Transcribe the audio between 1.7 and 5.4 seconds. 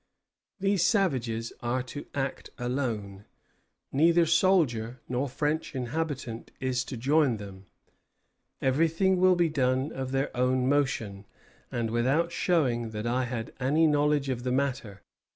to act alone; neither soldier nor